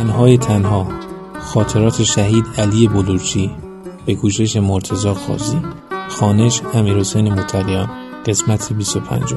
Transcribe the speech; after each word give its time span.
تنهای 0.00 0.38
تنها 0.38 0.86
خاطرات 1.40 2.02
شهید 2.02 2.44
علی 2.58 2.88
بلورچی 2.88 3.50
به 4.06 4.14
کوشش 4.14 4.56
مرتزا 4.56 5.14
خازی 5.14 5.58
خانش 6.08 6.62
امیر 6.74 6.96
حسین 6.96 7.32
متلیان 7.32 7.90
قسمت 8.26 8.72
25 8.72 9.34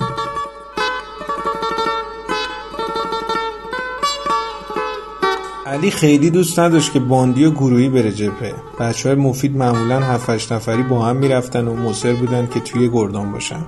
علی 5.65 5.91
خیلی 5.91 6.29
دوست 6.29 6.59
نداشت 6.59 6.93
که 6.93 6.99
باندی 6.99 7.45
و 7.45 7.51
گروهی 7.51 7.89
بره 7.89 8.11
جبهه. 8.11 8.53
بچه 8.79 9.09
های 9.09 9.17
مفید 9.17 9.57
معمولا 9.57 9.99
7 9.99 10.51
نفری 10.51 10.83
با 10.83 11.05
هم 11.05 11.15
می‌رفتن 11.15 11.67
و 11.67 11.75
مصر 11.75 12.13
بودن 12.13 12.47
که 12.47 12.59
توی 12.59 12.89
گردان 12.89 13.31
باشن. 13.31 13.65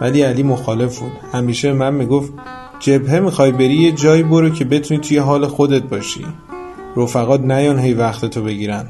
ولی 0.00 0.22
علی 0.22 0.42
مخالف 0.42 0.98
بود. 0.98 1.12
همیشه 1.32 1.72
من 1.72 1.94
می‌گفت 1.94 2.32
جبهه 2.80 3.20
می‌خوای 3.20 3.52
بری 3.52 3.74
یه 3.74 3.92
جایی 3.92 4.22
برو 4.22 4.50
که 4.50 4.64
بتونی 4.64 5.00
توی 5.00 5.18
حال 5.18 5.46
خودت 5.46 5.82
باشی. 5.82 6.26
رفقات 6.96 7.40
نیان 7.40 7.78
هی 7.78 7.94
وقت 7.94 8.24
تو 8.24 8.42
بگیرن. 8.42 8.86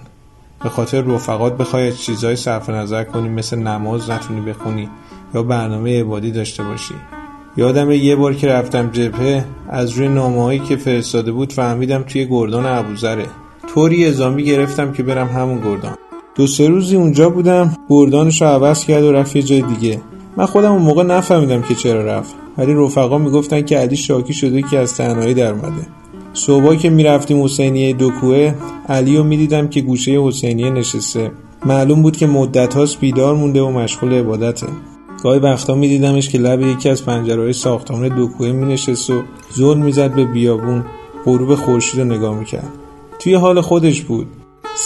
به 0.62 0.68
خاطر 0.68 1.00
رفقات 1.00 1.56
بخوای 1.56 1.88
از 1.88 2.02
چیزای 2.02 2.36
صرف 2.36 2.70
نظر 2.70 3.04
کنی 3.04 3.28
مثل 3.28 3.58
نماز 3.58 4.10
نتونی 4.10 4.40
بخونی 4.40 4.88
یا 5.34 5.42
برنامه 5.42 6.00
عبادی 6.00 6.30
داشته 6.30 6.62
باشی. 6.62 6.94
یادم 7.56 7.90
یه 7.90 8.16
بار 8.16 8.34
که 8.34 8.48
رفتم 8.48 8.90
جبهه 8.90 9.44
از 9.68 9.90
روی 9.90 10.08
نامه 10.08 10.58
که 10.58 10.76
فرستاده 10.76 11.32
بود 11.32 11.52
فهمیدم 11.52 12.02
توی 12.02 12.26
گردان 12.26 12.66
ابوذره. 12.66 13.26
طوری 13.74 14.06
ازامی 14.06 14.44
گرفتم 14.44 14.92
که 14.92 15.02
برم 15.02 15.28
همون 15.28 15.60
گردان. 15.60 15.96
دو 16.34 16.46
سه 16.46 16.68
روزی 16.68 16.96
اونجا 16.96 17.30
بودم 17.30 17.76
گردانش 17.88 18.42
رو 18.42 18.48
عوض 18.48 18.84
کرد 18.84 19.04
و 19.04 19.12
رفت 19.12 19.36
یه 19.36 19.42
جای 19.42 19.62
دیگه. 19.62 20.00
من 20.36 20.46
خودم 20.46 20.72
اون 20.72 20.82
موقع 20.82 21.02
نفهمیدم 21.02 21.62
که 21.62 21.74
چرا 21.74 22.04
رفت. 22.04 22.34
ولی 22.58 22.74
رفقا 22.74 23.18
می‌گفتن 23.18 23.62
که 23.62 23.78
علی 23.78 23.96
شاکی 23.96 24.34
شده 24.34 24.62
که 24.62 24.78
از 24.78 24.96
تنهایی 24.96 25.34
در 25.34 25.52
اومده. 25.52 25.86
صبح 26.32 26.76
که 26.76 26.90
می‌رفتیم 26.90 27.44
حسینیه 27.44 27.92
دوکوه 27.92 28.54
علی 28.88 29.16
رو 29.16 29.24
می‌دیدم 29.24 29.68
که 29.68 29.80
گوشه 29.80 30.12
حسینیه 30.12 30.70
نشسته. 30.70 31.30
معلوم 31.66 32.02
بود 32.02 32.16
که 32.16 32.26
مدت 32.26 32.74
هاست 32.74 33.00
بیدار 33.00 33.34
مونده 33.34 33.62
و 33.62 33.70
مشغول 33.70 34.12
عبادته. 34.12 34.66
گاهی 35.22 35.38
وقتا 35.38 35.74
میدیدمش 35.74 36.28
که 36.28 36.38
لب 36.38 36.62
یکی 36.62 36.88
از 36.88 37.04
پنجرهای 37.04 37.52
ساختمان 37.52 38.08
دوکوه 38.08 38.52
مینشست 38.52 39.10
و 39.10 39.22
زل 39.50 39.78
می‌زد 39.78 40.14
به 40.14 40.24
بیابون 40.24 40.84
غروب 41.24 41.54
خورشید 41.54 42.00
رو 42.00 42.06
نگاه 42.06 42.38
می‌کرد. 42.38 42.72
توی 43.18 43.34
حال 43.34 43.60
خودش 43.60 44.00
بود. 44.00 44.26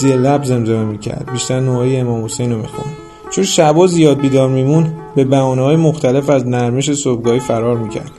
زیر 0.01 0.17
لب 0.17 0.45
زمزمه 0.45 0.85
می‌کرد. 0.85 1.29
بیشتر 1.33 1.61
نوعی 1.61 1.97
امام 1.97 2.25
حسین 2.25 2.53
رو 2.53 2.59
میخون 2.59 2.85
چون 3.31 3.45
شبا 3.45 3.87
زیاد 3.87 4.21
بیدار 4.21 4.49
میمون 4.49 4.93
به 5.15 5.25
بهانه 5.25 5.63
های 5.63 5.77
مختلف 5.77 6.31
از 6.31 6.47
نرمش 6.47 6.93
صبحگاهی 6.93 7.41
فرار 7.41 7.79
می‌کرد. 7.79 8.11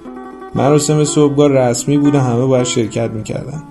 مراسم 0.55 1.03
صبحگاه 1.03 1.47
رسمی 1.47 1.97
بود 1.97 2.15
و 2.15 2.19
همه 2.19 2.45
باید 2.45 2.65
شرکت 2.65 3.09
می‌کردن. 3.09 3.63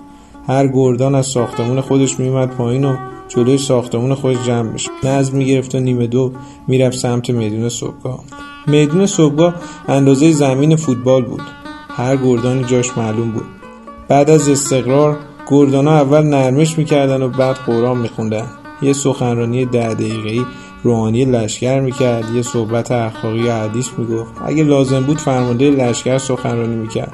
هر 0.47 0.67
گردان 0.67 1.15
از 1.15 1.25
ساختمون 1.25 1.81
خودش 1.81 2.19
میومد 2.19 2.49
پایین 2.49 2.85
و 2.85 2.95
جلوی 3.27 3.57
ساختمون 3.57 4.13
خودش 4.13 4.37
جمع 4.45 4.73
بشه 4.73 4.89
نظم 5.03 5.37
می‌گرفت 5.37 5.75
و 5.75 5.79
نیمه 5.79 6.07
دو 6.07 6.31
می‌رفت 6.67 6.97
سمت 6.97 7.29
میدون 7.29 7.69
صبحگاه. 7.69 8.19
میدون 8.67 9.05
صبحگاه 9.05 9.55
اندازه 9.87 10.31
زمین 10.31 10.75
فوتبال 10.75 11.25
بود. 11.25 11.41
هر 11.89 12.17
گردانی 12.17 12.63
جاش 12.63 12.97
معلوم 12.97 13.31
بود. 13.31 13.45
بعد 14.07 14.29
از 14.29 14.49
استقرار 14.49 15.17
گردانا 15.47 15.91
اول 15.91 16.21
نرمش 16.23 16.77
می‌کردن 16.77 17.21
و 17.21 17.29
بعد 17.29 17.55
قرآن 17.55 17.97
میخوندن. 17.97 18.45
یه 18.81 18.93
سخنرانی 18.93 19.65
ده 19.65 19.93
دقیقه‌ای 19.93 20.45
روحانی 20.83 21.25
لشکر 21.25 21.79
می‌کرد 21.79 22.35
یه 22.35 22.41
صحبت 22.41 22.91
اخلاقی 22.91 23.47
و 23.47 23.51
حدیث 23.51 23.89
می‌گفت. 23.97 24.33
اگه 24.45 24.63
لازم 24.63 25.03
بود 25.03 25.17
فرمانده 25.17 25.71
لشکر 25.71 26.17
سخنرانی 26.17 26.75
می‌کرد. 26.75 27.13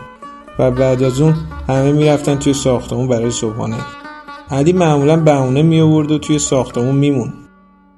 و 0.60 0.72
بعد 0.72 1.04
از 1.04 1.22
اون 1.22 1.36
همه 1.68 1.92
می‌رفتن 1.92 2.36
توی 2.36 2.54
ساختمون 2.54 3.08
برای 3.08 3.32
صبحانه. 3.32 3.78
علی 4.50 4.74
معمولا 4.74 5.18
بهونه 5.18 5.62
می 5.62 5.82
آورد 5.82 6.12
و 6.12 6.18
توی 6.18 6.40
ساختمون 6.40 6.96
میمون 6.96 7.34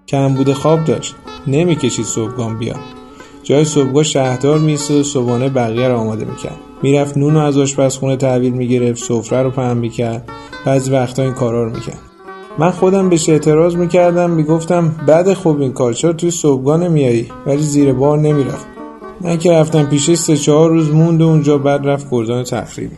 کم 0.08 0.34
بوده 0.34 0.54
خواب 0.54 0.84
داشت. 0.84 1.16
نمی‌کشید 1.48 2.06
صبحگاه 2.06 2.54
بیا 2.54 2.76
جای 3.44 3.66
صبحگاه 3.66 4.04
شهردار 4.04 4.60
میستد 4.60 4.96
و 4.96 5.04
صبحانه 5.04 5.50
بقیه 5.50 5.88
رو 5.88 5.98
آماده 5.98 6.26
می‌کرد. 6.26 6.60
می‌رفت 6.84 7.18
نون 7.18 7.34
رو 7.34 7.40
از 7.40 7.58
آشپزخونه 7.58 8.16
تحویل 8.16 8.54
می‌گرفت 8.54 9.04
سفره 9.04 9.44
رو 9.44 9.50
پهن 9.50 9.78
می‌کرد. 9.78 10.30
بعضی 10.66 10.92
وقتا 10.92 11.24
این 11.24 11.34
کارا 11.34 11.64
رو 11.64 11.70
می‌کرد. 11.70 12.09
من 12.60 12.72
خودم 12.72 13.10
بهش 13.10 13.30
اعتراض 13.30 13.76
می‌کردم 13.76 14.30
می‌گفتم 14.30 14.96
بعد 15.08 15.34
خوب 15.34 15.62
این 15.62 15.74
کار 15.74 15.94
چرا 15.94 16.14
توی 16.14 16.32
صبحگاه 16.32 16.78
نمیایی 16.78 17.32
ولی 17.46 17.62
زیر 17.62 17.94
بار 17.94 18.20
نمی‌رفت. 18.20 18.66
من 19.22 19.38
که 19.38 19.52
رفتم 19.52 19.84
پیشه 19.84 20.16
سه 20.16 20.38
چهار 20.38 20.70
روز 20.70 20.92
موند 20.92 21.22
اونجا 21.22 21.58
بعد 21.58 21.88
رفت 21.88 22.08
گردان 22.12 22.44
تفریبی 22.44 22.96